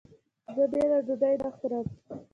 [0.55, 1.85] زه بېله ډوډۍ نه خورم.